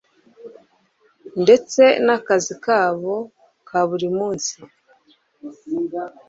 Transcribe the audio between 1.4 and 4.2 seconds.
ndetse n'akazi kabo ka buri